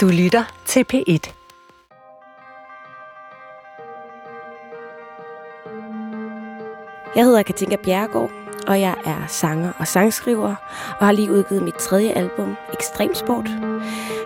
[0.00, 1.32] Du lytter til P1.
[7.16, 8.30] Jeg hedder Katinka Bjergård,
[8.66, 10.54] og jeg er sanger og sangskriver,
[11.00, 13.48] og har lige udgivet mit tredje album, Ekstremsport,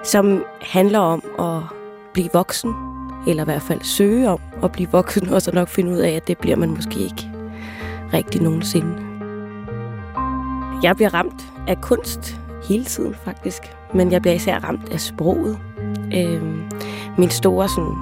[0.05, 1.63] som handler om at
[2.13, 2.75] blive voksen,
[3.27, 6.11] eller i hvert fald søge om at blive voksen, og så nok finde ud af,
[6.11, 7.31] at det bliver man måske ikke
[8.13, 8.97] rigtig nogensinde.
[10.83, 13.63] Jeg bliver ramt af kunst hele tiden faktisk,
[13.95, 15.59] men jeg bliver især ramt af sproget.
[16.15, 16.43] Øh,
[17.19, 17.97] min store sådan,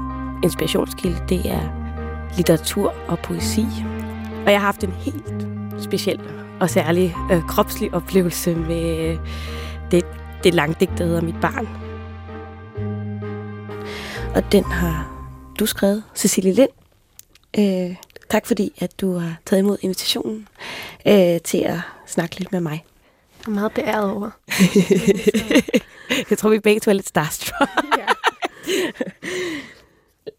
[0.45, 1.83] inspirationskilde, det er
[2.37, 3.67] litteratur og poesi.
[4.47, 5.47] Og jeg har haft en helt
[5.81, 6.21] speciel
[6.61, 9.19] og særlig øh, kropslig oplevelse med øh,
[9.91, 10.05] det,
[10.45, 11.69] det langdigt, der hedder Mit Barn.
[14.35, 15.13] Og den har
[15.59, 16.71] du skrevet, Cecilie Lind.
[17.59, 17.97] Øh,
[18.31, 20.49] tak fordi, at du har taget imod invitationen
[21.07, 22.85] øh, til at snakke lidt med mig.
[23.47, 24.31] Jeg er meget beæret over.
[26.31, 27.71] jeg tror, vi begge to er lidt starstruck.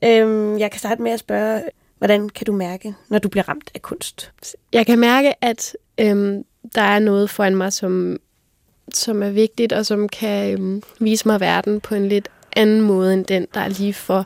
[0.02, 0.22] ja.
[0.22, 1.62] øhm, jeg kan starte med at spørge,
[1.98, 4.32] hvordan kan du mærke, når du bliver ramt af kunst?
[4.74, 6.44] Jeg kan mærke, at øhm,
[6.76, 8.18] der er noget foran mig, som,
[8.94, 13.14] som er vigtigt, og som kan øhm, vise mig verden på en lidt anden måde,
[13.14, 14.26] end den, der er lige for.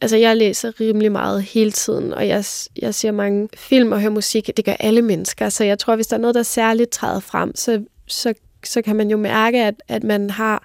[0.00, 2.44] Altså, jeg læser rimelig meget hele tiden, og jeg,
[2.82, 4.50] jeg ser mange film og hører musik.
[4.56, 7.56] Det gør alle mennesker, så jeg tror, hvis der er noget, der særligt træder frem,
[7.56, 10.64] så, så, så kan man jo mærke, at, at man har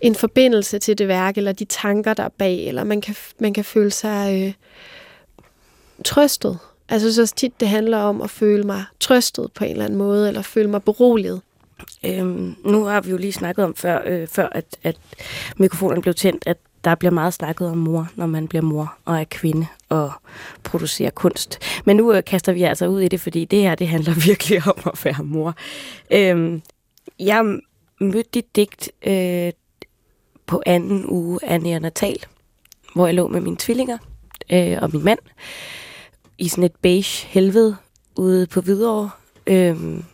[0.00, 3.54] en forbindelse til det værk, eller de tanker, der er bag, eller man kan, man
[3.54, 4.52] kan føle sig øh,
[6.04, 6.58] trøstet.
[6.88, 10.28] Altså, så tit det handler om at føle mig trøstet på en eller anden måde,
[10.28, 11.40] eller føle mig beroliget.
[12.04, 14.96] Øhm, nu har vi jo lige snakket om før, øh, før at, at
[15.56, 19.20] mikrofonen blev tændt, at der bliver meget snakket om mor, når man bliver mor og
[19.20, 20.12] er kvinde og
[20.64, 21.58] producerer kunst.
[21.84, 24.62] Men nu øh, kaster vi altså ud i det, fordi det her det handler virkelig
[24.66, 25.54] om at være mor.
[26.10, 26.62] Øhm,
[27.18, 27.58] jeg
[28.00, 29.52] mødte dit digt øh,
[30.46, 32.16] på anden uge af neonatal,
[32.94, 33.98] hvor jeg lå med mine tvillinger
[34.52, 35.18] øh, og min mand
[36.38, 37.76] i sådan et beige helvede
[38.16, 39.10] ude på Hvidovre.
[39.46, 40.04] Øhm,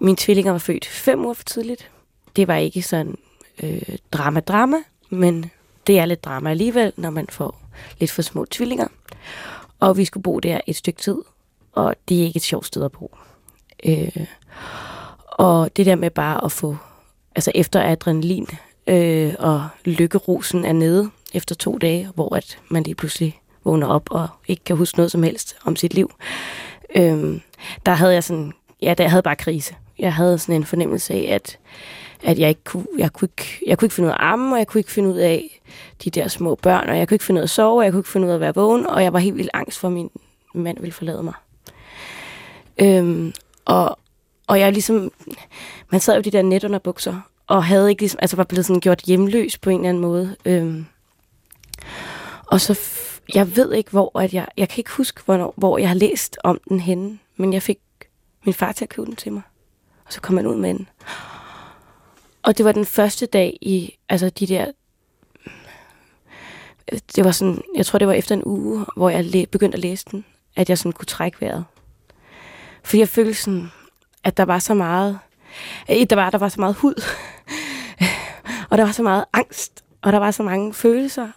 [0.00, 1.90] mine tvillinger var født fem uger for tidligt.
[2.36, 3.16] Det var ikke sådan
[3.62, 4.76] øh, drama-drama,
[5.10, 5.50] men
[5.86, 7.60] det er lidt drama alligevel, når man får
[8.00, 8.86] lidt for små tvillinger.
[9.80, 11.16] Og vi skulle bo der et stykke tid,
[11.72, 13.16] og det er ikke et sjovt sted at bo.
[13.84, 14.26] Øh,
[15.26, 16.76] og det der med bare at få,
[17.34, 18.48] altså efter adrenalin
[18.86, 24.08] øh, og lykkerosen er nede efter to dage, hvor at man lige pludselig vågner op
[24.10, 26.14] og ikke kan huske noget som helst om sit liv.
[26.96, 27.40] Øh,
[27.86, 28.52] der havde jeg sådan,
[28.82, 29.74] ja, der havde bare krise.
[29.98, 31.58] Jeg havde sådan en fornemmelse af, at
[32.24, 34.58] at jeg ikke kunne, jeg kunne ikke, jeg kunne ikke finde ud af armen, og
[34.58, 35.60] jeg kunne ikke finde ud af
[36.04, 37.92] de der små børn, og jeg kunne ikke finde ud af at sove, og jeg
[37.92, 39.88] kunne ikke finde ud af at være vågen, og jeg var helt vildt angst for,
[39.88, 40.10] at min
[40.54, 41.34] mand ville forlade mig.
[42.80, 43.32] Øhm,
[43.64, 43.98] og,
[44.46, 45.12] og jeg ligesom,
[45.90, 48.66] man sad jo de der net under bukser, og havde ikke ligesom, altså var blevet
[48.66, 50.36] sådan gjort hjemløs på en eller anden måde.
[50.44, 50.86] Øhm,
[52.46, 52.80] og så,
[53.34, 56.38] jeg ved ikke, hvor, at jeg, jeg kan ikke huske, hvornår, hvor jeg har læst
[56.44, 57.78] om den henne, men jeg fik
[58.44, 59.42] min far til at købe den til mig.
[60.06, 60.88] Og så kom han ud med den.
[62.44, 64.66] Og det var den første dag i, altså de der,
[67.16, 69.82] det var sådan, jeg tror det var efter en uge, hvor jeg læ- begyndte at
[69.82, 70.24] læse den,
[70.56, 71.64] at jeg sådan kunne trække vejret.
[72.82, 73.68] For jeg følte sådan,
[74.24, 75.18] at der var så meget,
[75.88, 76.94] der var, der var så meget hud,
[78.70, 81.28] og der var så meget angst, og der var så mange følelser,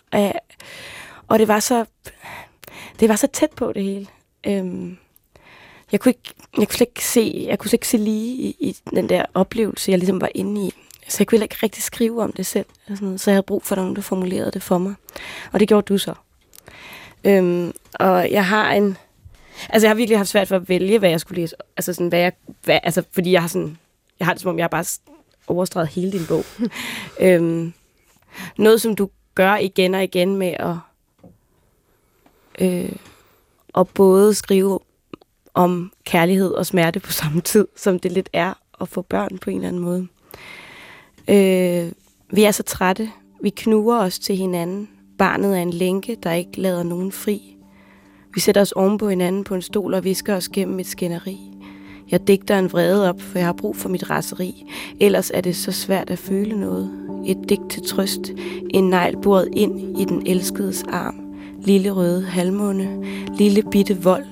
[1.27, 1.85] og det var så,
[2.99, 4.07] det var så tæt på det hele.
[4.47, 4.97] Øhm,
[5.91, 8.55] jeg kunne ikke, jeg kunne slet ikke se, jeg kunne slet ikke se lige i,
[8.59, 10.73] i den der oplevelse, jeg ligesom var inde i.
[11.07, 12.65] Så jeg kunne ikke rigtig skrive om det selv.
[12.87, 13.21] Sådan noget.
[13.21, 14.95] Så jeg havde brug for nogen, der formulerede det for mig.
[15.51, 16.13] Og det gjorde du så.
[17.23, 18.97] Øhm, og jeg har en...
[19.69, 21.55] Altså, jeg har virkelig haft svært for at vælge, hvad jeg skulle læse.
[21.77, 22.31] Altså, sådan, hvad jeg,
[22.63, 23.77] hvad, altså fordi jeg har sådan...
[24.19, 24.85] Jeg har det som om, jeg har bare
[25.47, 26.45] overstreget hele din bog.
[27.19, 27.73] øhm,
[28.57, 30.75] noget, som du gør igen og igen med at...
[32.59, 32.91] Øh,
[33.77, 34.79] at både skrive
[35.53, 39.49] om kærlighed og smerte på samme tid, som det lidt er at få børn på
[39.49, 40.07] en eller anden måde.
[41.29, 41.91] Øh,
[42.31, 43.09] vi er så trætte.
[43.41, 44.89] Vi knuger os til hinanden.
[45.17, 47.57] Barnet er en lænke, der ikke lader nogen fri.
[48.33, 51.37] Vi sætter os oven på hinanden på en stol og visker os gennem et skænderi.
[52.11, 54.71] Jeg digter en vrede op, for jeg har brug for mit raseri.
[54.99, 56.91] Ellers er det så svært at føle noget.
[57.27, 58.31] Et digt til trøst.
[58.69, 61.15] En negl boret ind i den elskedes arm.
[61.61, 63.03] Lille røde halvmåne.
[63.37, 64.25] Lille bitte vold.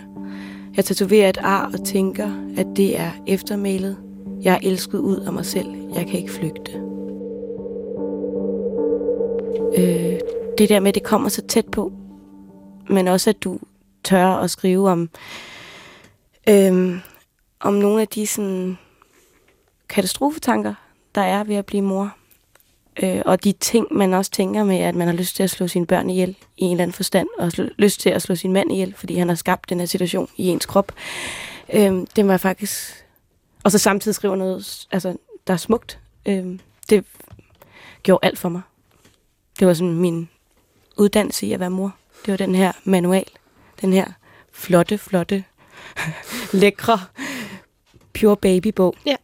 [0.75, 4.04] Jeg tatoverer et ar og tænker, at det er eftermælet.
[4.43, 5.67] Jeg er elsket ud af mig selv.
[5.95, 6.71] Jeg kan ikke flygte.
[9.77, 10.19] Øh,
[10.57, 11.93] det der med, at det kommer så tæt på,
[12.89, 13.59] men også at du
[14.03, 15.09] tør at skrive om,
[16.49, 16.97] øh,
[17.59, 18.77] om nogle af de sådan,
[19.89, 20.73] katastrofetanker,
[21.15, 22.15] der er ved at blive mor.
[23.03, 25.67] Øh, og de ting, man også tænker med, at man har lyst til at slå
[25.67, 28.53] sine børn ihjel i en eller anden forstand, og sl- lyst til at slå sin
[28.53, 30.91] mand ihjel, fordi han har skabt den her situation i ens krop,
[31.73, 33.04] øh, det var faktisk...
[33.65, 35.17] Og så samtidig skriver noget, altså,
[35.47, 35.99] der er smukt.
[36.25, 36.59] Øh,
[36.89, 37.05] det
[38.03, 38.61] gjorde alt for mig.
[39.59, 40.29] Det var sådan min
[40.97, 41.95] uddannelse i at være mor.
[42.25, 43.25] Det var den her manual.
[43.81, 44.05] Den her
[44.51, 45.43] flotte, flotte,
[46.61, 46.99] lækre,
[48.19, 48.95] pure baby-bog.
[49.05, 49.15] Ja.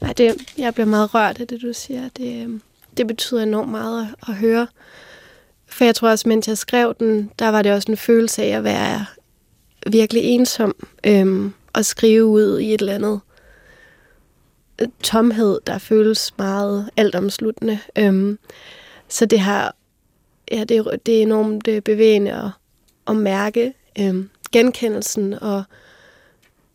[0.00, 2.08] Ej, det, jeg bliver meget rørt af det, du siger.
[2.08, 2.62] Det, øhm,
[2.96, 4.66] det betyder enormt meget at, at høre.
[5.66, 8.56] For jeg tror også, mens jeg skrev den, der var det også en følelse af
[8.56, 9.06] at være
[9.86, 10.74] virkelig ensom.
[11.06, 13.20] Øhm, at skrive ud i et eller andet
[14.82, 17.78] øh, tomhed, der føles meget altomsluttende.
[17.98, 18.38] Øhm,
[19.08, 19.74] så det har,
[20.50, 22.50] ja, det, er- det er enormt øh, bevægende at,
[23.08, 25.32] at mærke øhm, genkendelsen.
[25.42, 25.62] Og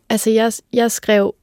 [0.09, 1.36] altså, jeg, jeg skrev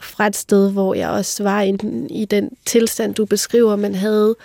[0.00, 3.94] fra et sted, hvor jeg også var i, den- i den tilstand, du beskriver, men
[3.94, 4.36] havde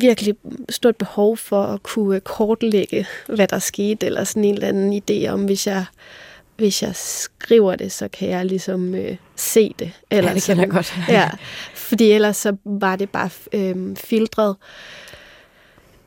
[0.00, 0.34] virkelig
[0.68, 5.28] stort behov for at kunne kortlægge, hvad der skete, eller sådan en eller anden idé
[5.28, 5.84] om, hvis jeg,
[6.56, 9.92] hvis jeg skriver det, så kan jeg ligesom øh, se det.
[10.10, 11.08] Eller Ja, det kender jeg sådan- godt.
[11.08, 11.30] ja,
[11.74, 14.56] fordi ellers så var det bare øh, filtret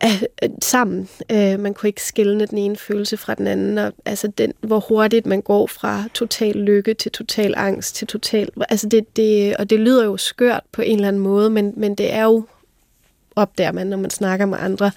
[0.04, 1.10] øh, øh, sammen.
[1.31, 3.78] Øh, man kunne ikke skille den ene følelse fra den anden.
[3.78, 8.50] Og, altså den, hvor hurtigt man går fra total lykke til total angst til total...
[8.69, 11.95] Altså det, det, og det lyder jo skørt på en eller anden måde, men, men
[11.95, 12.45] det er jo,
[13.38, 14.92] opdager man, når man snakker med andre,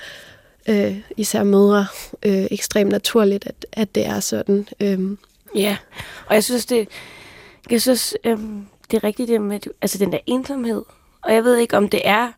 [0.68, 1.86] øh, især mødre,
[2.22, 4.68] øh, ekstremt naturligt, at, at det er sådan.
[4.80, 5.16] Øh,
[5.54, 5.76] Ja,
[6.26, 6.88] og jeg synes, det,
[7.70, 10.82] jeg synes, øhm, det er rigtigt det med, altså den der ensomhed.
[11.22, 12.32] Og jeg ved ikke, om det er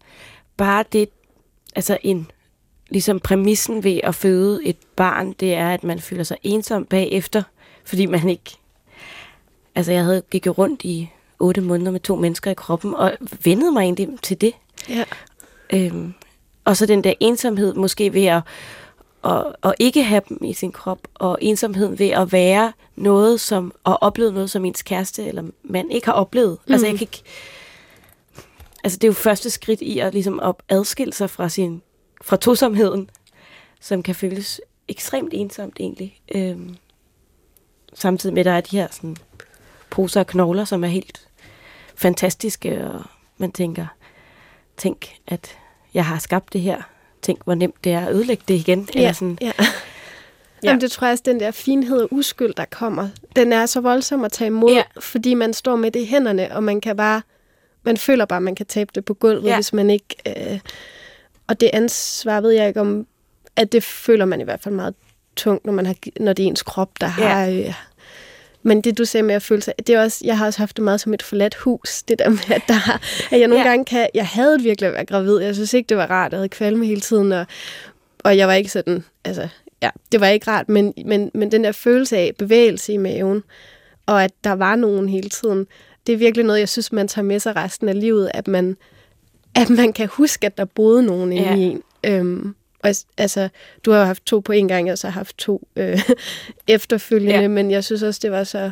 [0.57, 1.09] bare det,
[1.77, 2.31] altså en,
[2.89, 7.43] ligesom præmissen ved at føde et barn, det er, at man føler sig ensom bagefter,
[7.85, 8.57] fordi man ikke,
[9.75, 13.13] altså jeg havde gik rundt i otte måneder med to mennesker i kroppen, og
[13.45, 14.53] vendede mig egentlig til det.
[14.89, 15.05] ja.
[15.75, 16.15] Øhm,
[16.65, 18.43] og så den der ensomhed måske ved at,
[19.25, 23.75] at, at ikke have dem i sin krop, og ensomheden ved at være noget, som,
[23.85, 26.59] og opleve noget, som ens kæreste eller mand ikke har oplevet.
[26.67, 26.73] Mm.
[26.73, 27.23] Altså jeg kan ikke,
[28.85, 31.83] altså det er jo første skridt i at, ligesom at adskille sig fra, sin,
[32.23, 33.11] fra tosomheden,
[33.81, 36.21] som kan føles ekstremt ensomt egentlig.
[36.35, 36.77] Øhm,
[37.95, 39.17] samtidig med, at der er de her sådan,
[39.91, 41.29] poser og knogler, som er helt
[41.95, 43.03] fantastiske, og
[43.39, 43.87] man tænker,
[44.77, 45.59] tænk, at
[45.95, 46.83] jeg har skabt det her.
[47.23, 48.89] Tænk, hvor nemt det er at ødelægge det igen.
[48.95, 49.39] Eller sådan.
[49.41, 49.47] Ja.
[49.47, 49.65] Ja.
[50.63, 53.81] Jamen, det tror jeg også, den der finhed og uskyld, der kommer, den er så
[53.81, 54.77] voldsom at tage imod, Ja.
[54.77, 54.83] ja.
[55.01, 57.23] fordi man står med det i hænderne, og man kan bare,
[57.83, 59.49] man føler bare, man kan tabe det på gulvet, Ja.
[59.49, 59.55] ja.
[59.55, 60.59] hvis man ikke, øh,
[61.47, 63.07] og det ansvar ved jeg ikke om,
[63.57, 64.95] at det føler man i hvert fald meget
[65.37, 67.13] tungt, når, man har, når det er ens krop, der Ja.
[67.29, 67.47] har...
[67.49, 67.75] Øh,
[68.63, 70.77] men det, du sagde med at føle sig, det er også, jeg har også haft
[70.77, 72.99] det meget som et forladt hus, det der med, at, der,
[73.31, 73.69] at jeg nogle Ja.
[73.71, 76.39] gange kan, jeg havde virkelig at være gravid, jeg synes ikke, det var rart, jeg
[76.39, 77.47] havde kvalme hele tiden, og,
[78.19, 79.49] og jeg var ikke sådan, altså,
[79.83, 83.43] ja, det var ikke rart, men, men, men den der følelse af bevægelse i maven,
[84.07, 85.67] og at der var nogen hele tiden,
[86.07, 88.77] det er virkelig noget, jeg synes, man tager med sig resten af livet, at man,
[89.55, 91.55] at man kan huske, at der boede nogen inde Ja.
[91.57, 91.83] i en.
[92.05, 93.49] Øhm, og altså,
[93.85, 96.01] du har jo haft to på en gang, og så har haft to øh,
[96.69, 97.49] efterfølgende, Ja.
[97.49, 98.71] men jeg synes også, det var så,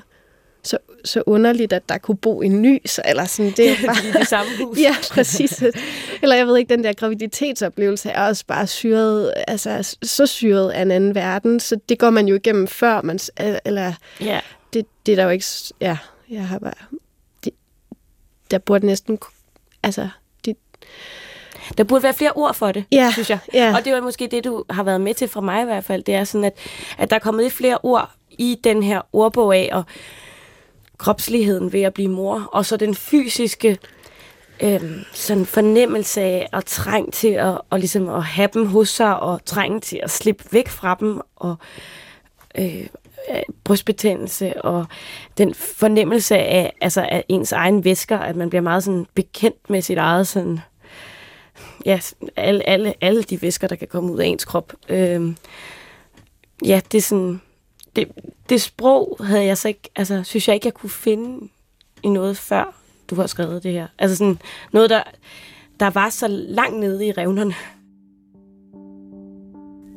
[0.62, 4.18] så, så underligt, at der kunne bo en ny, så, eller sådan, det er bare...
[4.20, 4.79] det samme hus.
[4.86, 5.62] Ja, præcis.
[6.22, 10.82] Eller jeg ved ikke, den der graviditetsoplevelse er også bare syret, altså så syret af
[10.82, 13.19] en anden verden, så det går man jo igennem før, man,
[13.64, 14.40] eller ja.
[14.72, 15.46] det, det er der jo ikke,
[15.81, 15.96] ja,
[16.31, 16.72] jeg har bare,
[17.44, 17.52] det,
[18.50, 19.19] der burde næsten,
[19.82, 20.08] altså,
[20.44, 20.56] det,
[21.79, 23.39] Der burde være flere ord for det, Ja, synes jeg.
[23.55, 23.74] ja.
[23.77, 26.03] Og det var måske det, du har været med til fra mig i hvert fald.
[26.03, 26.53] Det er sådan, at,
[26.98, 29.82] at der er kommet lidt flere ord i den her ordbog af, og
[30.98, 33.79] kropsligheden ved at blive mor, og så den fysiske
[34.62, 39.20] øhm, sådan fornemmelse af og træng til at, og ligesom at have dem hos sig,
[39.20, 41.56] og trænge til at slippe væk fra dem, og
[42.58, 42.77] øh,
[43.31, 44.86] øh, brystbetændelse, og
[45.39, 49.82] den fornemmelse af, altså af ens egen væsker, at man bliver meget sådan bekendt med
[49.82, 50.60] sit eget sådan,
[51.87, 52.01] ja,
[52.37, 54.72] alle, alle, alle de væsker, der kan komme ud af ens krop.
[54.89, 55.34] Øh,
[56.65, 57.41] ja, det er sådan,
[57.96, 58.08] det,
[58.49, 61.49] det sprog havde jeg så ikke, altså synes jeg ikke, jeg kunne finde
[62.03, 62.75] i noget før,
[63.10, 63.87] du har skrevet det her.
[63.99, 64.39] Altså sådan
[64.72, 65.03] noget, der,
[65.81, 67.55] der var så langt nede i revnerne.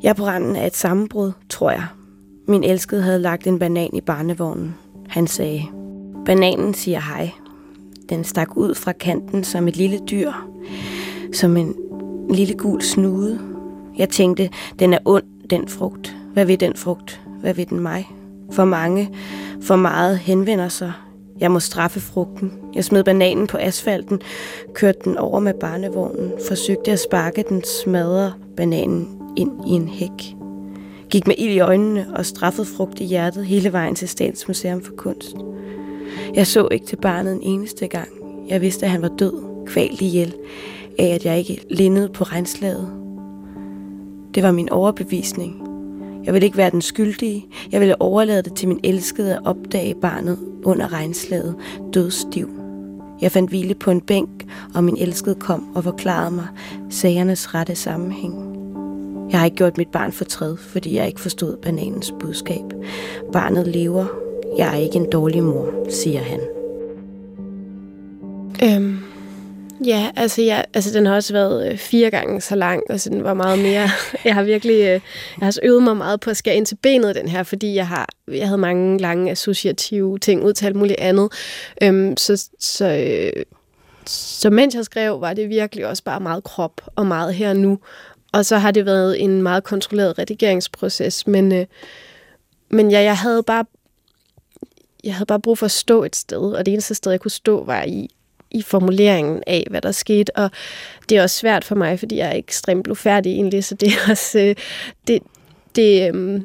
[0.04, 1.88] Jeg er på randen af et sammenbrud, tror jeg.
[2.48, 4.76] Min elskede havde lagt en banan i barnevognen.
[5.10, 5.64] Han sagde,
[6.26, 7.32] bananen siger hej.
[8.10, 10.32] Den stak ud fra kanten som et lille dyr,
[11.34, 11.76] som en
[12.30, 13.40] lille gul snude.
[13.98, 14.50] Jeg tænkte,
[14.80, 16.16] den er ond, den frugt.
[16.34, 17.22] Hvad vil den frugt?
[17.42, 18.10] Hvad vil den mig?
[18.52, 19.10] For mange,
[19.62, 20.92] for meget henvender sig.
[21.40, 22.54] Jeg må straffe frugten.
[22.76, 24.22] Jeg smed bananen på asfalten,
[24.74, 30.36] kørte den over med barnevognen, forsøgte at sparke den smadre bananen ind i en hæk.
[31.10, 34.82] Gik med ild i øjnene og straffede frugt i hjertet hele vejen til Statens Museum
[34.82, 35.36] for Kunst.
[36.34, 38.10] Jeg så ikke til barnet en eneste gang.
[38.50, 39.34] Jeg vidste, at han var død,
[39.66, 40.34] kvalt ihjel,
[41.00, 42.88] af at jeg ikke lindede på regnslaget.
[44.36, 45.68] Det var min overbevisning.
[46.26, 47.46] Jeg ville ikke være den skyldige.
[47.72, 51.56] Jeg ville overlade det til min elskede at opdage barnet under regnslaget,
[51.94, 52.50] dødstiv.
[53.22, 54.46] Jeg fandt hvile på en bænk,
[54.76, 56.48] og min elskede kom og forklarede mig
[56.90, 58.54] sagernes rette sammenhæng.
[59.32, 62.64] Jeg har ikke gjort mit barn fortræd, fordi jeg ikke forstod bananens budskab.
[63.34, 64.06] Barnet lever.
[64.58, 66.40] Jeg er ikke en dårlig mor, siger han.
[68.64, 68.98] Øhm,
[69.86, 73.10] ja, altså, jeg, altså den har også været øh, fire gange så lang, og så
[73.10, 73.90] den var meget mere...
[74.26, 74.76] jeg har virkelig...
[74.76, 75.02] Øh, jeg
[75.40, 77.88] har også øvet mig meget på at skære ind til benet den her, fordi jeg
[77.88, 81.32] har jeg havde mange lange associative ting, udtalt muligt andet.
[81.82, 83.44] Øhm, så, så, øh,
[84.06, 87.56] så mens jeg skrev, var det virkelig også bare meget krop og meget her og
[87.56, 87.80] nu.
[88.32, 91.66] Og så har det været en meget kontrolleret redigeringsproces, men, øh,
[92.70, 93.66] men ja, jeg havde bare
[95.04, 97.32] jeg havde bare brug for at stå et sted, og det eneste sted, jeg kunne
[97.32, 98.10] stå, var i,
[98.54, 100.52] i formuleringen af, hvad der skete, og
[101.10, 104.12] det er også svært for mig, fordi jeg er ekstremt blufærdig egentlig, så det er
[104.12, 104.56] også, øh,
[105.08, 105.20] det,
[105.76, 106.42] det, øh,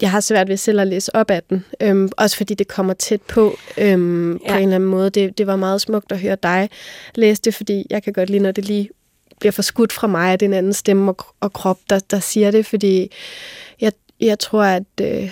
[0.00, 2.94] jeg har svært ved selv at læse op af den, øhm, også fordi det kommer
[2.94, 4.52] tæt på øhm, ja.
[4.52, 5.10] på en eller anden måde.
[5.10, 6.68] Det, det var meget smukt at høre dig
[7.14, 8.90] læse det, fordi jeg kan godt lide, når det lige
[9.40, 12.18] bliver forskudt fra mig, at det er en anden stemme og, og krop, der, der
[12.20, 13.10] siger det, fordi
[13.80, 15.30] jeg, jeg tror, at, øh,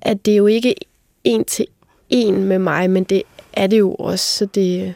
[0.00, 0.74] at det er jo ikke
[1.24, 1.66] en til
[2.10, 4.94] en med mig, men det er det jo også, så det...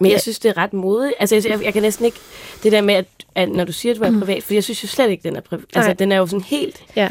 [0.00, 1.14] Men jeg synes, det er ret modigt.
[1.18, 2.18] Altså, jeg, jeg kan næsten ikke...
[2.62, 4.20] Det der med, at, at når du siger, at du er mm.
[4.20, 5.64] privat, for jeg synes jo slet ikke, den er privat.
[5.74, 6.82] Altså, den er jo sådan helt...
[6.96, 7.08] Ja.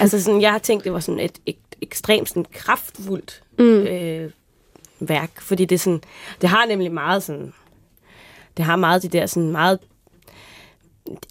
[0.00, 3.64] Altså, sådan, jeg har tænkt, det var sådan et, et ekstremt sådan kraftfuldt mm.
[3.64, 4.30] øh,
[5.00, 6.00] værk, fordi det sådan,
[6.40, 7.52] det har nemlig meget sådan,
[8.56, 9.78] det har meget de der sådan meget,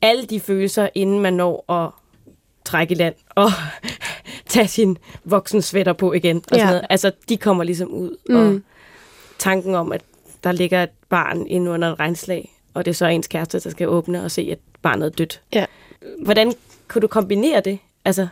[0.01, 1.89] alle de følelser, inden man når at
[2.65, 3.51] trække i land og
[4.47, 6.37] tage sin voksen svætter på igen.
[6.37, 6.57] Og ja.
[6.57, 6.85] sådan noget.
[6.89, 8.17] Altså, de kommer ligesom ud.
[8.29, 8.35] Mm.
[8.35, 8.59] Og
[9.39, 10.01] tanken om, at
[10.43, 13.69] der ligger et barn inde under et regnslag, og det er så ens kæreste, der
[13.69, 15.41] skal åbne og se, at barnet er dødt.
[15.53, 15.65] Ja.
[16.23, 16.53] Hvordan
[16.87, 17.79] kunne du kombinere det?
[18.05, 18.27] Altså,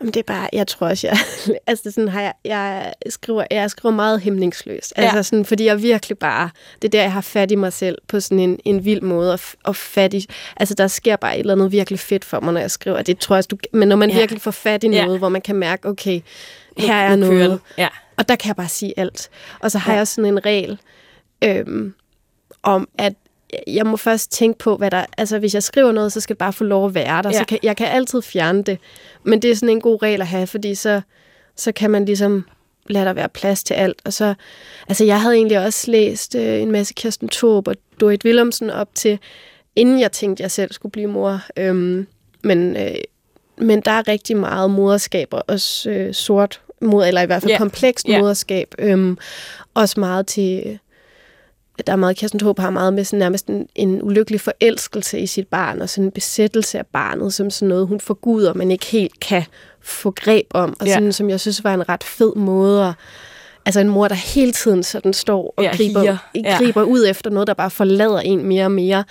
[0.00, 1.18] Jamen, det er bare, jeg tror også, jeg,
[1.66, 4.92] altså sådan har jeg, jeg skriver, jeg skriver meget hæmningsløst.
[4.96, 5.22] Altså ja.
[5.22, 6.50] sådan, fordi jeg virkelig bare,
[6.82, 9.32] det er der, jeg har fat i mig selv på sådan en, en vild måde,
[9.32, 12.52] og, og fat i, altså der sker bare et eller andet virkelig fedt for mig,
[12.52, 13.02] når jeg skriver.
[13.02, 14.18] Det tror jeg, du, men når man ja.
[14.18, 15.18] virkelig får fat i noget, ja.
[15.18, 16.20] hvor man kan mærke, okay,
[16.78, 17.88] her er noget, ja.
[18.16, 19.30] og der kan jeg bare sige alt.
[19.60, 19.98] Og så har ja.
[19.98, 20.78] jeg sådan en regel,
[21.44, 21.94] øhm,
[22.62, 23.12] om at
[23.66, 25.04] jeg må først tænke på, hvad der...
[25.18, 27.30] Altså, hvis jeg skriver noget, så skal det bare få lov at være der.
[27.30, 27.38] Ja.
[27.38, 28.78] Så kan, jeg kan altid fjerne det.
[29.22, 31.00] Men det er sådan en god regel at have, fordi så,
[31.56, 32.44] så kan man ligesom
[32.86, 34.02] lade der være plads til alt.
[34.04, 34.34] Og så,
[34.88, 38.88] altså, jeg havde egentlig også læst øh, en masse Kirsten Thorup og Dorit Willemsen op
[38.94, 39.18] til,
[39.76, 41.40] inden jeg tænkte, at jeg selv skulle blive mor.
[41.56, 42.06] Øhm,
[42.42, 42.94] men, øh,
[43.58, 47.58] men der er rigtig meget moderskab, også øh, sort mod, eller i hvert fald yeah.
[47.58, 48.20] komplekst yeah.
[48.20, 48.74] moderskab.
[48.78, 49.18] Øhm,
[49.74, 50.78] også meget til
[51.86, 55.26] der er meget, Kirsten Thorup har meget med sådan nærmest en, en ulykkelig forelskelse i
[55.26, 58.86] sit barn, og sådan en besættelse af barnet, som sådan noget, hun forguder, men ikke
[58.86, 59.44] helt kan
[59.80, 61.10] få greb om, og sådan, ja.
[61.10, 62.94] som jeg synes var en ret fed måde at,
[63.66, 66.56] Altså en mor, der hele tiden sådan står og ja, griber, ja.
[66.58, 69.04] griber ud efter noget, der bare forlader en mere og mere.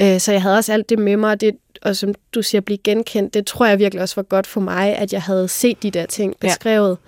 [0.00, 2.60] Øh, så jeg havde også alt det med mig, og, det, og som du siger,
[2.60, 5.82] blive genkendt, det tror jeg virkelig også var godt for mig, at jeg havde set
[5.82, 6.98] de der ting beskrevet.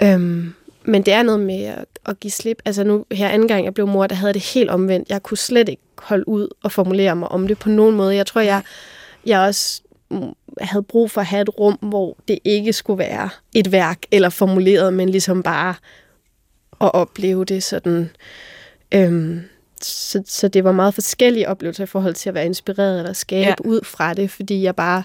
[0.00, 0.14] Ja.
[0.14, 0.54] Øhm,
[0.84, 2.62] men det er noget med at, at give slip.
[2.64, 5.08] Altså nu, her anden gang jeg blev mor, der havde det helt omvendt.
[5.08, 8.16] Jeg kunne slet ikke holde ud og formulere mig om det på nogen måde.
[8.16, 8.62] Jeg tror, jeg,
[9.26, 9.82] jeg også
[10.60, 14.28] havde brug for at have et rum, hvor det ikke skulle være et værk eller
[14.28, 15.74] formuleret, men ligesom bare
[16.80, 18.10] at opleve det sådan.
[18.94, 19.42] Øhm,
[19.82, 23.48] så, så det var meget forskellige oplevelser i forhold til at være inspireret eller skabe
[23.48, 23.54] ja.
[23.64, 25.02] ud fra det, fordi jeg bare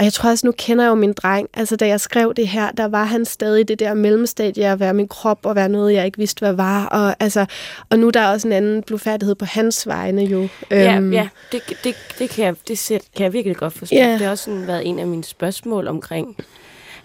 [0.00, 1.48] og jeg tror også, nu kender jeg jo min dreng.
[1.54, 4.94] Altså, da jeg skrev det her, der var han stadig det der mellemstadie at være
[4.94, 6.86] min krop og være noget, jeg ikke vidste, hvad var.
[6.86, 7.46] Og, altså,
[7.90, 10.48] og nu der er også en anden blufærdighed på hans vegne jo.
[10.70, 13.96] Ja, øhm, ja det, det, det, kan jeg, det kan jeg virkelig godt forstå.
[13.96, 14.12] Ja.
[14.12, 16.36] Det har også sådan været en af mine spørgsmål omkring.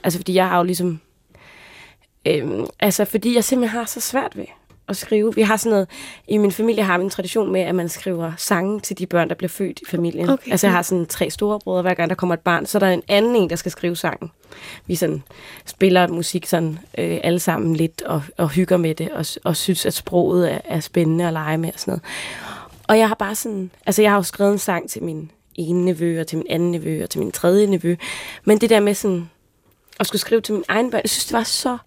[0.04, 1.00] Altså, fordi jeg har jo ligesom...
[2.26, 4.46] Øhm, altså, fordi jeg simpelthen har så svært ved
[4.88, 5.36] at skrive.
[5.36, 5.88] Vi har sådan noget,
[6.28, 9.30] i min familie har vi en tradition med, at man skriver sange til de børn,
[9.30, 10.30] der bliver født i familien.
[10.30, 10.52] Okay.
[10.52, 12.80] Altså jeg har sådan tre store brødre, hver gang der kommer et barn, så er
[12.80, 14.32] der en anden en, der skal skrive sangen.
[14.88, 15.24] Vi sådan
[15.66, 19.86] spiller musik sådan øh, alle sammen lidt og, og hygger med det, og, og synes,
[19.86, 22.04] at sproget er, er spændende at lege med og sådan noget.
[22.88, 25.86] Og jeg har bare sådan, altså jeg har jo skrevet en sang til min ene
[25.86, 27.96] nevø, og til min anden nevø, og til min tredje nevø.
[28.44, 29.30] Men det der med sådan,
[30.00, 31.02] at skulle skrive til min egen børn.
[31.04, 31.78] Jeg synes, det var så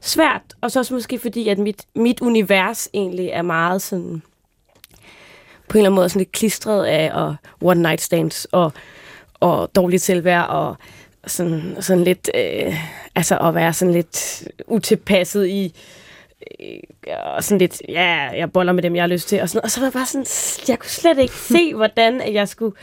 [0.00, 0.42] svært.
[0.60, 4.22] Og så også måske fordi, at mit, mit univers egentlig er meget sådan
[5.68, 8.72] på en eller anden måde sådan lidt klistret af og one night stands og,
[9.40, 10.76] og dårligt selvværd og
[11.26, 12.74] sådan, sådan lidt, øh,
[13.14, 15.74] altså at være sådan lidt utilpasset i,
[16.60, 16.78] øh,
[17.24, 19.70] og sådan lidt, ja, jeg boller med dem, jeg har lyst til, og, sådan, og
[19.70, 20.26] så var jeg bare sådan,
[20.68, 22.76] jeg kunne slet ikke se, hvordan jeg skulle,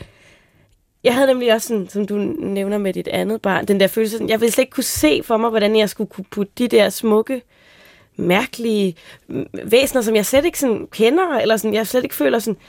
[1.04, 4.24] jeg havde nemlig også sådan, som du nævner med dit andet barn, den der følelse,
[4.28, 6.88] jeg ville slet ikke kunne se for mig, hvordan jeg skulle kunne putte de der
[6.88, 7.42] smukke,
[8.16, 8.94] mærkelige
[9.64, 12.60] væsener, som jeg slet ikke sådan kender, eller sådan, jeg slet ikke føler sådan,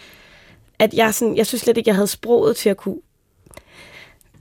[0.80, 3.00] at jeg, sådan, jeg synes slet ikke, jeg havde sproget til at kunne,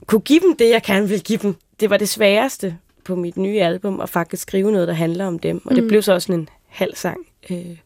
[0.05, 1.55] kunne give dem det, jeg gerne ville give dem.
[1.79, 5.39] Det var det sværeste på mit nye album, at faktisk skrive noget, der handler om
[5.39, 5.61] dem.
[5.65, 5.87] Og det mm.
[5.87, 7.19] blev så også sådan en halv sang.
[7.49, 7.77] Øh,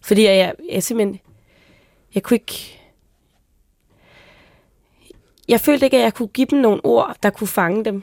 [0.00, 1.20] fordi jeg, jeg, jeg simpelthen,
[2.14, 2.80] jeg kunne ikke,
[5.48, 8.02] jeg følte ikke, at jeg kunne give dem nogle ord, der kunne fange dem.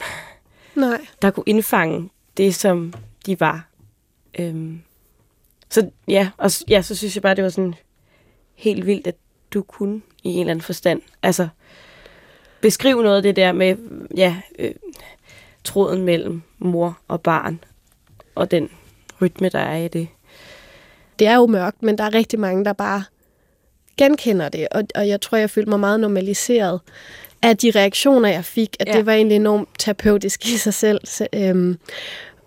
[0.76, 1.06] Nej.
[1.22, 2.94] Der kunne indfange det, som
[3.26, 3.68] de var.
[4.40, 4.82] Øhm,
[5.70, 7.76] så ja, og ja, så synes jeg bare, det var sådan
[8.56, 9.16] helt vildt, at
[9.54, 11.02] du kunne i en eller anden forstand.
[11.24, 11.48] Altså,
[12.62, 13.76] beskrive noget af det der med,
[14.18, 14.72] ja, øh,
[15.64, 17.64] tråden mellem mor og barn,
[18.36, 18.70] og den
[19.22, 20.08] rytme, der er i det.
[21.20, 23.04] Det er jo mørkt, men der er rigtig mange, der bare
[23.98, 26.82] genkender det, og, og jeg tror, jeg følte mig meget normaliseret
[27.44, 28.94] af de reaktioner, jeg fik, at ja.
[28.94, 31.78] det var egentlig enormt terapeutisk i sig selv, så, øhm,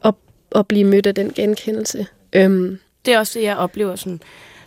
[0.04, 0.14] at,
[0.54, 2.06] at blive mødt af den genkendelse.
[2.32, 2.78] Øhm.
[3.06, 4.20] Det er også det, jeg oplever sådan,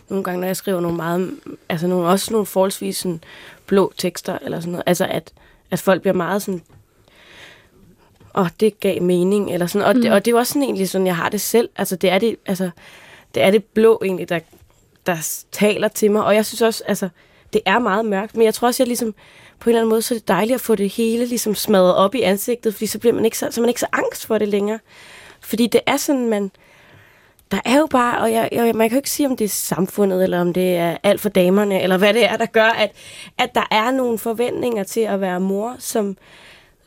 [0.08, 1.30] nogle gange, når jeg skriver nogle meget,
[1.68, 3.20] altså nogle, også nogle forholdsvis sådan,
[3.66, 5.32] blå tekster, eller sådan noget, altså at,
[5.70, 6.62] at folk bliver meget sådan,
[8.32, 10.02] og det gav mening, eller sådan, og, mm.
[10.02, 12.10] det, og det er jo også sådan egentlig sådan, jeg har det selv, altså det
[12.10, 12.70] er det, altså,
[13.34, 14.38] det er det blå egentlig, der,
[15.06, 17.08] der taler til mig, og jeg synes også, altså,
[17.52, 19.14] det er meget mørkt, men jeg tror også, jeg ligesom,
[19.60, 21.94] på en eller anden måde, så er det dejligt at få det hele ligesom smadret
[21.94, 24.38] op i ansigtet, fordi så bliver man ikke så, så man ikke så angst for
[24.38, 24.78] det længere.
[25.40, 26.50] Fordi det er sådan, man,
[27.50, 29.48] der er jo bare, og jeg, jeg, man kan jo ikke sige, om det er
[29.48, 32.92] samfundet, eller om det er alt for damerne, eller hvad det er, der gør, at,
[33.38, 36.16] at der er nogle forventninger til at være mor, som,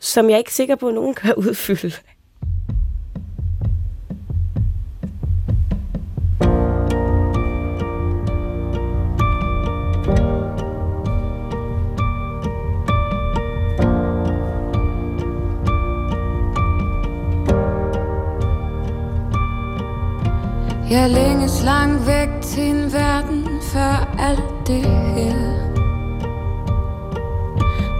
[0.00, 1.96] som jeg er ikke sikker på, at nogen kan udfylde.
[21.02, 25.34] Jeg længes langt væk til en verden før alt det her.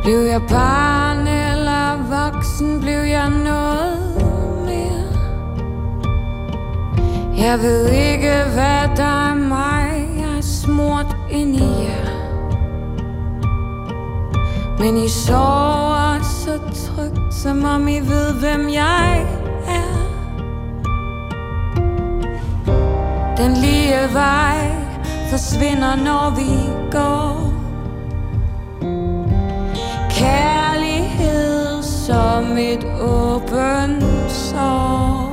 [0.03, 4.17] Blev jeg barn eller voksen, blev jeg noget
[4.65, 5.09] mere?
[7.37, 12.11] Jeg ved ikke, hvad der er mig, jeg er smurt ind i jer.
[14.79, 19.27] Men I sover så trygt, som om I ved, hvem jeg
[19.67, 20.12] er.
[23.63, 24.71] Lige vej
[25.31, 26.53] forsvinder, når vi
[26.91, 27.53] går.
[30.11, 35.29] Kærlighed som et åbent sår.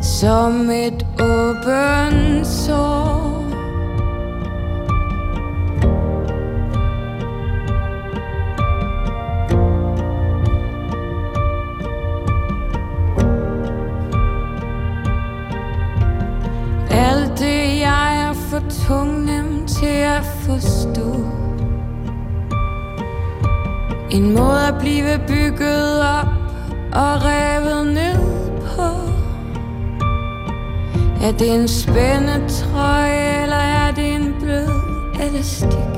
[0.00, 3.17] Som et åbent sår.
[18.88, 21.14] For tungen til at forstå
[24.10, 26.26] En måde at blive bygget op
[26.92, 28.18] og revet ned
[28.60, 28.88] på
[31.26, 34.68] Er det en spændetrøje, eller er det en blød
[35.20, 35.94] elastik?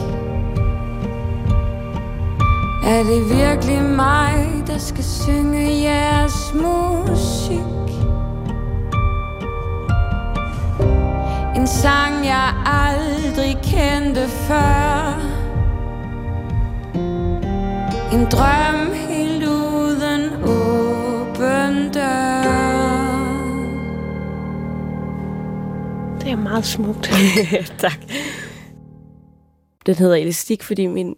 [2.87, 7.80] Er det virkelig mig, der skal synge jeres musik?
[11.71, 15.21] Sang jeg aldrig kendte før
[18.13, 22.41] En drøm helt uden åben dør
[26.21, 27.11] Det er meget smukt.
[27.79, 27.99] tak.
[29.87, 31.17] Den hedder Elastik, fordi min,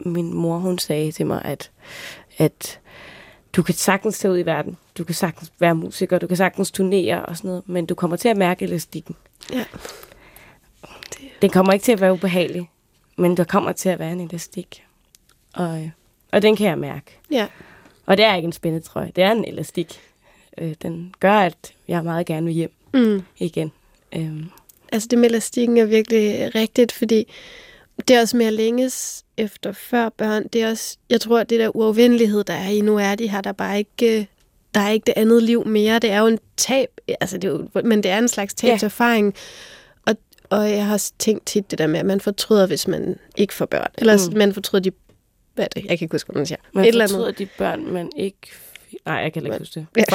[0.00, 1.70] min mor hun sagde til mig, at,
[2.38, 2.80] at
[3.52, 4.76] du kan sagtens tage ud i verden.
[4.98, 8.16] Du kan sagtens være musiker, du kan sagtens turnere og sådan noget, men du kommer
[8.16, 9.16] til at mærke elastikken.
[9.52, 9.64] Ja.
[11.12, 11.42] Det...
[11.42, 12.70] Den kommer ikke til at være ubehagelig,
[13.16, 14.84] men der kommer til at være en elastik.
[15.54, 15.90] Og,
[16.32, 17.18] og den kan jeg mærke.
[17.30, 17.46] Ja.
[18.06, 20.00] Og det er ikke en spændetrøje, det er en elastik.
[20.58, 23.22] Øh, den gør, at jeg meget gerne vil hjem mm.
[23.38, 23.72] igen.
[24.16, 24.50] Øhm.
[24.92, 27.32] Altså det med elastikken er virkelig rigtigt, fordi
[28.08, 30.48] det er også mere længes efter før børn.
[30.48, 33.40] Det er også, jeg tror, det der uafvendelighed, der er i nu, er de her,
[33.40, 34.24] der bare ikke, øh,
[34.74, 35.98] der er ikke det andet liv mere.
[35.98, 36.88] Det er jo en tab,
[37.20, 39.34] altså det er jo, men det er en slags tabserfaring.
[40.06, 40.12] Ja.
[40.12, 40.16] Og,
[40.58, 43.66] og jeg har tænkt tit det der med, at man fortryder, hvis man ikke får
[43.66, 43.90] børn.
[43.98, 44.38] Eller mm.
[44.38, 44.90] man fortryder de,
[45.54, 45.84] hvad er det?
[45.84, 46.58] Jeg kan ikke huske, hvad man siger.
[46.72, 48.38] Man Et fortryder eller de børn, man ikke...
[49.06, 49.86] Nej, jeg kan ikke huske det.
[49.96, 50.02] Ja.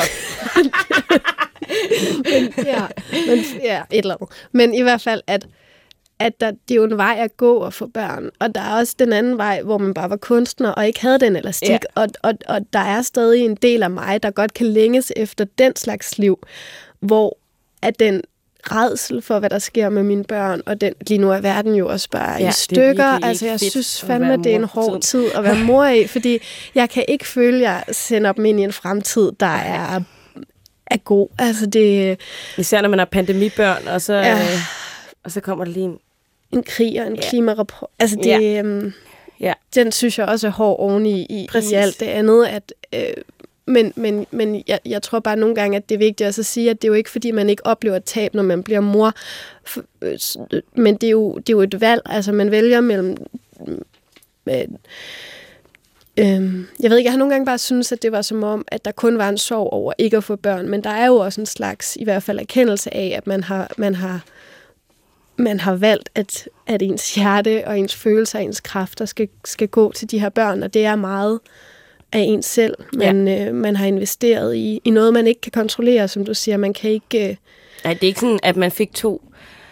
[2.32, 2.88] men, ja,
[3.28, 4.30] men, ja, et eller andet.
[4.52, 5.48] Men i hvert fald, at
[6.24, 8.30] at der, det er jo en vej at gå og få børn.
[8.40, 11.20] Og der er også den anden vej, hvor man bare var kunstner og ikke havde
[11.20, 11.70] den elastik.
[11.70, 11.78] Ja.
[11.96, 15.46] Og, og, og der er stadig en del af mig, der godt kan længes efter
[15.58, 16.40] den slags liv,
[17.00, 17.38] hvor
[17.82, 18.22] at den
[18.64, 21.88] redsel for, hvad der sker med mine børn, og den, lige nu er verden jo
[21.88, 23.26] også bare ja, i stykker.
[23.26, 26.40] Altså, jeg synes fandme, det er en hård tid at være mor i, fordi
[26.76, 30.02] jeg kan ikke føle, at jeg sender dem ind i en fremtid, der er,
[30.88, 31.28] er god.
[31.40, 32.20] Altså, det...
[32.58, 34.14] Især når man har pandemibørn, og så...
[34.14, 34.34] Ja.
[34.34, 34.60] Øh
[35.24, 35.98] og så kommer der lige en...
[36.54, 37.30] En krig og en ja.
[37.30, 37.89] klimarapport.
[38.00, 38.60] Altså, det, ja.
[38.60, 38.94] Øhm,
[39.39, 39.54] ja.
[39.76, 42.74] den synes jeg også er hård oven i, i, i alt det andet, at...
[42.94, 43.24] Øh,
[43.66, 46.70] men, men, men jeg, jeg tror bare nogle gange, at det er vigtigt at sige,
[46.70, 49.13] at det er jo ikke, fordi man ikke oplever et tab, når man bliver mor.
[50.02, 50.18] Øh,
[50.74, 52.02] men det er jo, det er jo et valg.
[52.06, 53.18] Altså, man vælger mellem...
[54.50, 54.68] Øh,
[56.18, 58.66] Øhm, jeg ved ikke, jeg har nogle gange bare synes, at det var som om,
[58.68, 61.16] at der kun var en sorg over ikke at få børn, men der er jo
[61.16, 64.24] også en slags, i hvert fald erkendelse af, at man har, man har
[65.38, 69.67] man har valgt, at, at ens hjerte og ens følelser og ens kræfter skal, skal
[69.67, 71.39] gå til de her børn, og det er meget
[72.12, 72.76] af ens selv.
[72.93, 73.48] Man, ja.
[73.48, 76.58] øh, man har investeret i, i noget, man ikke kan kontrollere, som du siger.
[76.58, 77.30] Man kan ikke...
[77.30, 77.36] Øh...
[77.84, 79.22] Nej, det er ikke sådan, at man fik to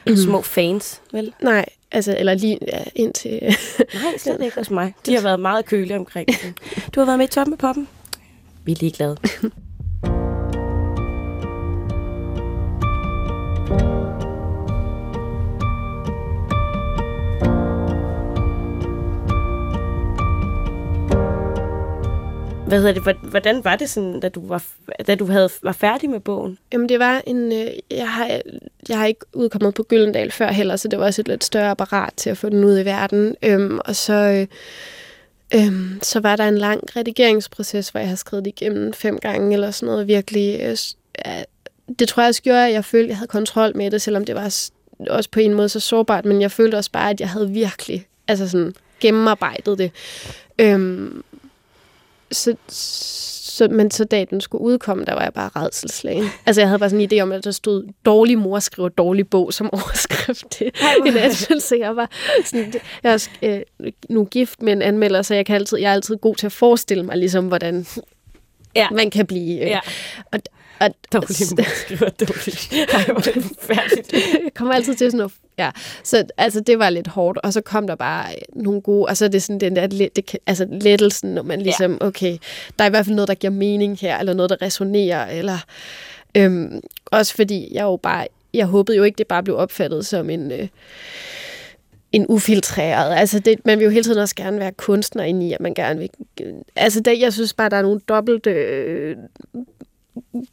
[0.07, 0.15] mm.
[0.15, 1.33] små fans, vel?
[1.41, 3.39] Nej, altså, eller lige ja, indtil...
[4.03, 4.93] Nej, slet ikke hos mig.
[5.05, 6.27] De har været meget kølige omkring.
[6.95, 7.87] Du har været med i toppen med poppen.
[8.63, 9.17] Vi er ligeglade.
[22.71, 23.17] Hvad hedder det?
[23.29, 24.63] Hvordan var det sådan, da du var,
[25.07, 26.57] da du havde, var færdig med bogen?
[26.73, 27.51] Jamen, det var en...
[27.51, 28.41] Øh, jeg, har,
[28.89, 31.69] jeg har ikke udkommet på Gyldendal før heller, så det var også et lidt større
[31.69, 33.35] apparat til at få den ud i verden.
[33.43, 34.13] Øhm, og så...
[34.13, 34.47] Øh,
[35.55, 39.53] Øhm, så var der en lang redigeringsproces, hvor jeg har skrevet det igennem fem gange
[39.53, 40.59] eller sådan noget virkelig.
[40.61, 40.77] Øh,
[41.99, 44.25] det tror jeg også gjorde, at jeg følte, at jeg havde kontrol med det, selvom
[44.25, 44.71] det var
[45.09, 48.05] også på en måde så sårbart, men jeg følte også bare, at jeg havde virkelig
[48.27, 49.91] altså sådan, gennemarbejdet det.
[50.59, 51.23] Øhm,
[52.31, 56.25] så, så, men så da den skulle udkomme, der var jeg bare redselslagen.
[56.45, 59.29] Altså jeg havde bare sådan en idé om, at der stod dårlig mor skriver dårlig
[59.29, 61.75] bog som overskrift til en anmeldelse.
[61.79, 62.09] Jeg var
[62.45, 63.27] sådan, jeg er
[63.81, 66.45] øh, nu gift med en anmelder, så jeg, kan altid, jeg er altid god til
[66.45, 67.85] at forestille mig, ligesom, hvordan
[68.75, 68.89] ja.
[68.89, 69.61] man kan blive.
[69.61, 69.69] Øh.
[69.69, 69.79] Ja.
[70.31, 70.39] Og,
[70.81, 72.09] og, dårlig mor skriver.
[72.93, 74.13] Ej, hvor det forfærdeligt.
[74.13, 75.71] jeg kommer altid til sådan noget, ja.
[76.03, 79.25] Så altså, det var lidt hårdt, og så kom der bare nogle gode, og så
[79.25, 82.07] er det sådan den der, det, altså lettelsen, når man ligesom, ja.
[82.07, 82.37] okay,
[82.79, 85.57] der er i hvert fald noget, der giver mening her, eller noget, der resonerer, eller
[86.37, 90.29] øhm, også fordi jeg jo bare, jeg håbede jo ikke, det bare blev opfattet som
[90.29, 90.67] en, øh,
[92.11, 93.15] en ufiltreret.
[93.15, 95.73] Altså det, man vil jo hele tiden også gerne være kunstner ind i, at man
[95.73, 96.09] gerne vil...
[96.75, 99.17] Altså det, jeg synes bare, der er nogle dobbelt øh,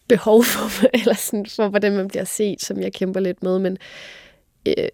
[0.09, 3.59] behov for, eller sådan, for, hvordan man bliver set, som jeg kæmper lidt med.
[3.59, 3.79] Men
[4.66, 4.88] øh,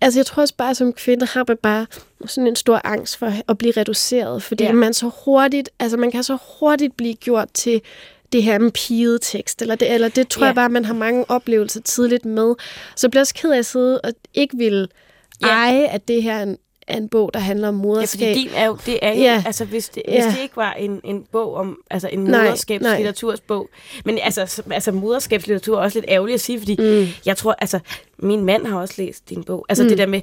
[0.00, 1.86] altså, jeg tror også bare, som kvinde har man bare
[2.26, 4.72] sådan en stor angst for at blive reduceret, fordi ja.
[4.72, 7.82] man så hurtigt, altså man kan så hurtigt blive gjort til
[8.32, 10.46] det her med piget tekst, eller det, eller det tror ja.
[10.46, 12.54] jeg bare, man har mange oplevelser tidligt med.
[12.96, 14.88] Så jeg bliver også ked af at sidde og ikke vil
[15.42, 15.46] ja.
[15.46, 18.20] eje, at det her er en, er en bog, der handler om moderskab.
[18.20, 19.42] Ja, fordi din er jo, det er jo, ja.
[19.46, 20.24] altså hvis det, ja.
[20.24, 23.68] hvis det ikke var en, en bog om, altså en moderskabslitteratursbog,
[24.04, 27.06] men altså, altså moderskabslitteratur er også lidt ærgerligt at sige, fordi mm.
[27.26, 27.78] jeg tror, altså
[28.18, 29.66] min mand har også læst din bog.
[29.68, 29.88] Altså mm.
[29.88, 30.20] det der med,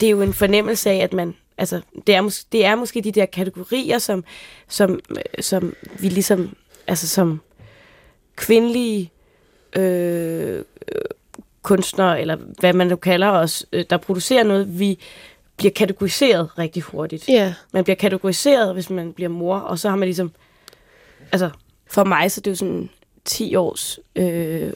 [0.00, 3.00] det er jo en fornemmelse af, at man, altså det er, mås- det er måske
[3.00, 4.24] de der kategorier, som,
[4.68, 5.00] som,
[5.40, 7.40] som vi ligesom, altså som
[8.36, 9.10] kvindelige
[9.76, 10.62] øh,
[11.62, 14.98] kunstnere, eller hvad man nu kalder os, øh, der producerer noget, vi
[15.58, 17.26] bliver kategoriseret rigtig hurtigt.
[17.30, 17.52] Yeah.
[17.72, 20.32] Man bliver kategoriseret, hvis man bliver mor, og så har man ligesom...
[21.32, 21.50] Altså,
[21.90, 22.90] for mig så er det jo sådan
[23.24, 24.72] 10 års øh,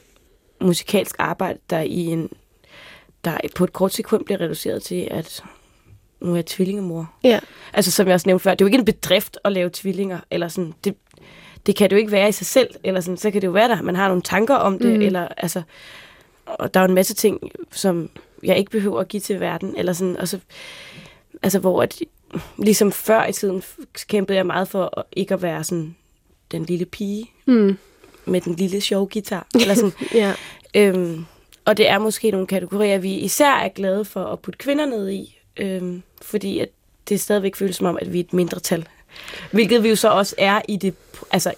[0.61, 2.31] musikalsk arbejde, der i en
[3.25, 5.45] der på et kort sekund bliver reduceret til, at
[6.21, 7.13] nu er jeg tvillingemor.
[7.25, 7.41] Ja.
[7.73, 10.19] Altså, som jeg også nævnte før, det er jo ikke en bedrift at lave tvillinger,
[10.31, 10.95] eller sådan, det,
[11.67, 13.53] det kan det jo ikke være i sig selv, eller sådan, så kan det jo
[13.53, 15.03] være der, man har nogle tanker om det, mm.
[15.03, 15.63] eller altså,
[16.47, 18.11] og der er en masse ting, som
[18.43, 20.39] jeg ikke behøver at give til verden, eller sådan, og så,
[21.43, 22.01] altså hvor at,
[22.59, 23.63] ligesom før i tiden
[24.09, 25.97] kæmpede jeg meget for at ikke at være sådan
[26.53, 27.79] den lille pige mm.
[28.25, 29.93] med den lille sjove guitar, eller sådan.
[30.15, 30.35] ja.
[30.75, 31.25] øhm,
[31.65, 35.11] og det er måske nogle kategorier, vi især er glade for at putte kvinder ned
[35.11, 36.69] i, Øhm, fordi at
[37.09, 38.87] det stadigvæk føles som om, at vi er et mindretal.
[39.51, 40.95] Hvilket vi jo så også er i det,
[41.31, 41.55] altså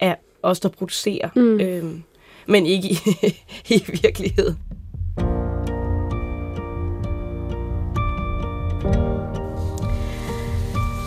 [0.00, 1.28] er os, der producerer.
[1.36, 1.60] Mm.
[1.60, 2.02] Øhm,
[2.46, 2.98] men ikke i,
[3.74, 4.58] i virkeligheden.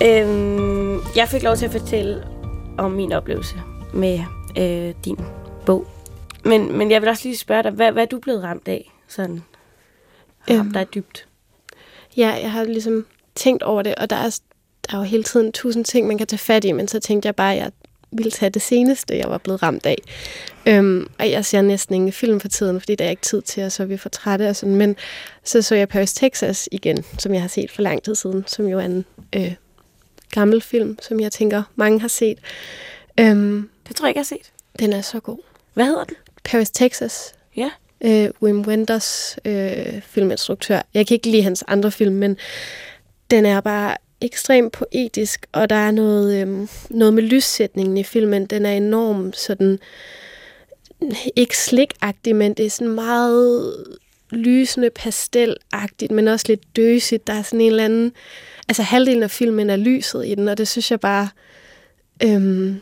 [0.04, 2.28] Øhm, jeg fik lov til at fortælle
[2.78, 3.56] om min oplevelse
[3.94, 4.20] med
[4.58, 5.20] øh, din
[5.66, 5.88] bog.
[6.46, 8.92] Men, men jeg vil også lige spørge dig, hvad, hvad er du blevet ramt af?
[9.08, 9.44] Sådan,
[10.50, 11.28] ramt øhm, dig dybt.
[12.18, 14.40] Ja, jeg har ligesom tænkt over det, og der er,
[14.90, 17.28] der er jo hele tiden tusind ting, man kan tage fat i, men så tænkte
[17.28, 17.72] jeg bare, at jeg
[18.12, 19.98] ville tage det seneste, jeg var blevet ramt af.
[20.66, 23.64] Øhm, og jeg ser næsten ingen film for tiden, fordi der er ikke tid til,
[23.64, 24.76] og så er vi for trætte og sådan.
[24.76, 24.96] Men
[25.44, 28.68] så så jeg Paris, Texas igen, som jeg har set for lang tid siden, som
[28.68, 29.54] jo er en øh,
[30.32, 32.38] gammel film, som jeg tænker, mange har set.
[33.20, 34.52] Øhm, det tror jeg ikke, jeg har set.
[34.80, 35.38] Den er så god.
[35.74, 36.16] Hvad hedder den?
[36.44, 37.34] Paris, Texas.
[37.56, 37.70] Ja.
[38.02, 40.82] Øh, Wim Wenders øh, filminstruktør.
[40.94, 42.38] Jeg kan ikke lide hans andre film, men
[43.32, 48.46] den er bare ekstremt poetisk, og der er noget, øhm, noget med lyssætningen i filmen.
[48.46, 49.80] Den er enormt sådan,
[51.36, 53.86] ikke slikagtig, men det er sådan meget
[54.32, 57.28] lysende, pastelagtigt, men også lidt døsigt.
[57.28, 58.14] Der er sådan en eller anden...
[58.68, 61.30] Altså halvdelen af filmen er lyset i den, og det synes jeg bare...
[62.24, 62.82] Øhm,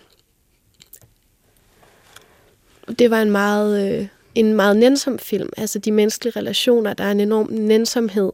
[3.00, 4.00] det var en meget...
[4.00, 4.08] Øh,
[4.40, 5.50] en meget nænsom film.
[5.58, 8.32] Altså de menneskelige relationer, der er en enorm nænsomhed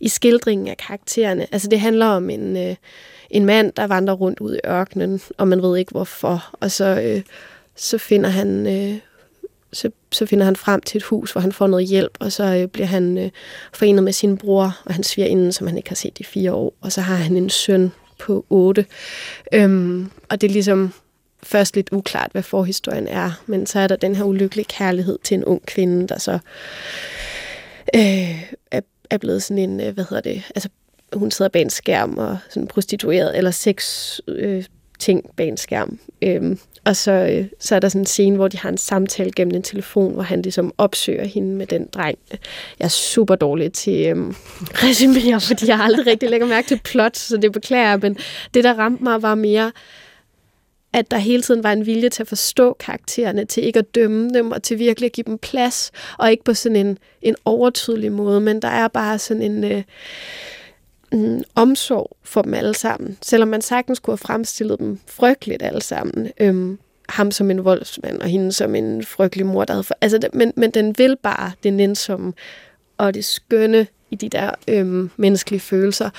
[0.00, 1.46] i skildringen af karaktererne.
[1.52, 2.76] Altså det handler om en, øh,
[3.30, 6.50] en mand, der vandrer rundt ud i ørkenen, og man ved ikke hvorfor.
[6.60, 7.22] Og så, øh,
[7.76, 8.66] så finder han...
[8.66, 8.98] Øh,
[9.72, 12.44] så, så finder han frem til et hus, hvor han får noget hjælp, og så
[12.44, 13.30] øh, bliver han øh,
[13.72, 16.74] forenet med sin bror og hans svigerinde, som han ikke har set i fire år.
[16.80, 18.86] Og så har han en søn på otte.
[19.54, 20.92] Øhm, og det er ligesom
[21.44, 25.34] først lidt uklart, hvad forhistorien er, men så er der den her ulykkelige kærlighed til
[25.34, 26.38] en ung kvinde, der så
[27.94, 28.80] øh, er,
[29.10, 30.68] er blevet sådan en, øh, hvad hedder det, altså
[31.12, 34.64] hun sidder bag en skærm og sådan prostitueret, eller sex øh,
[34.98, 35.98] ting bag en skærm.
[36.22, 39.30] Øhm, og så, øh, så er der sådan en scene, hvor de har en samtale
[39.36, 42.18] gennem en telefon, hvor han ligesom opsøger hende med den dreng.
[42.78, 44.34] Jeg er super dårlig til øhm,
[44.84, 48.16] resumere, fordi jeg aldrig rigtig lægger mærke til plot, så det beklager jeg, men
[48.54, 49.72] det, der ramte mig, var mere,
[50.94, 54.30] at der hele tiden var en vilje til at forstå karaktererne, til ikke at dømme
[54.30, 58.12] dem, og til virkelig at give dem plads, og ikke på sådan en, en overtydelig
[58.12, 59.82] måde, men der er bare sådan en, øh,
[61.12, 65.82] en omsorg for dem alle sammen, selvom man sagtens kunne have fremstillet dem frygteligt alle
[65.82, 66.30] sammen.
[66.40, 66.78] Øhm,
[67.08, 69.94] ham som en voldsmand, og hende som en frygtelig mor, der havde for...
[70.00, 72.32] Altså, men, men den vil bare det nænsomme,
[72.98, 76.10] og det skønne i de der øhm, menneskelige følelser.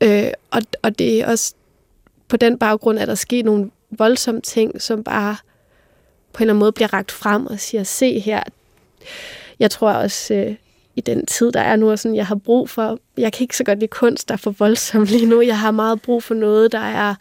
[0.00, 1.54] Øh, og, og det er også
[2.28, 5.36] på den baggrund, at der sket nogle voldsomme ting, som bare
[6.32, 8.42] på en eller anden måde bliver ragt frem og siger, se her.
[9.58, 10.54] Jeg tror også, øh,
[10.96, 13.56] i den tid, der er nu, og sådan, jeg har brug for, jeg kan ikke
[13.56, 15.40] så godt lide kunst, der er for voldsom lige nu.
[15.40, 17.14] Jeg har meget brug for noget, der er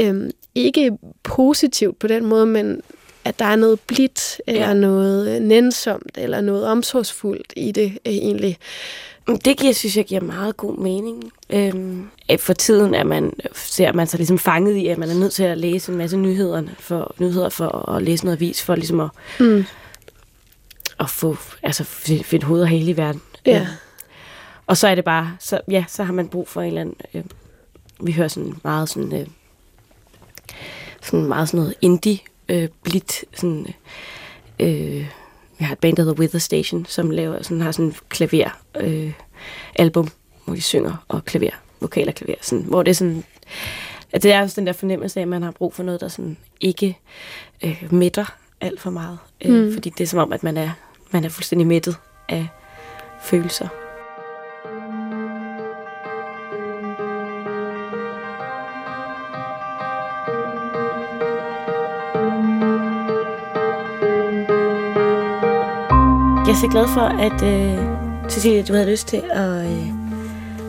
[0.00, 0.90] øh, ikke
[1.22, 2.80] positivt på den måde, men
[3.24, 4.74] at der er noget blidt, eller ja.
[4.74, 8.58] noget nænsomt, eller noget omsorgsfuldt i det øh, egentlig.
[9.26, 11.32] Det giver, synes jeg giver meget god mening.
[11.50, 12.08] Øhm,
[12.38, 15.42] for tiden er man, ser man sig ligesom fanget i, at man er nødt til
[15.42, 19.10] at læse en masse nyheder for, nyheder for at læse noget avis, for ligesom at,
[19.40, 19.64] mm.
[21.00, 23.22] at få, altså, finde hoved og hele i verden.
[23.46, 23.60] Ja.
[23.60, 23.66] Øhm,
[24.66, 26.96] og så er det bare, så, ja, så har man brug for en eller anden,
[27.14, 27.24] øh,
[28.00, 29.26] vi hører sådan meget sådan, øh,
[31.02, 33.66] sådan meget sådan noget indie, øh, blidt, sådan,
[34.60, 35.06] øh,
[35.64, 38.58] vi har et band, der hedder Wither Station, som laver, sådan, har sådan en klaver
[38.76, 39.12] øh,
[39.74, 40.08] album,
[40.44, 41.50] hvor de synger og klaver,
[41.80, 43.24] vokal og klaver, sådan, hvor det er sådan,
[44.12, 46.08] at det er også den der fornemmelse af, at man har brug for noget, der
[46.08, 46.98] sådan ikke
[47.64, 48.24] øh, mætter
[48.60, 49.18] alt for meget.
[49.44, 49.72] Øh, mm.
[49.72, 50.70] Fordi det er som om, at man er,
[51.10, 51.96] man er fuldstændig mættet
[52.28, 52.46] af
[53.22, 53.68] følelser.
[66.54, 67.78] Er så glad for, at øh,
[68.30, 69.88] Cecilie, du havde lyst til at øh,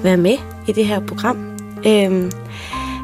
[0.03, 1.37] være med i det her program.
[1.77, 2.31] Øh,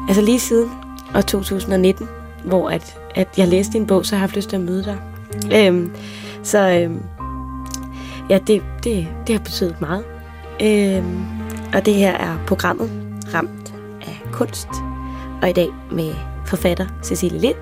[0.08, 0.70] altså lige siden
[1.14, 2.08] år 2019,
[2.44, 4.84] hvor at, at jeg læste din bog, så har jeg haft lyst til at møde
[4.84, 4.98] dig.
[5.52, 5.88] Øh,
[6.42, 6.90] så øh,
[8.30, 10.04] ja, det, det, det har betydet meget.
[10.62, 11.04] Øh,
[11.74, 12.90] og det her er programmet
[13.34, 14.68] Ramt af kunst.
[15.42, 16.14] Og i dag med
[16.46, 17.56] forfatter Cecilie Lind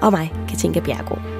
[0.00, 1.39] og mig, Katinka Bjergård.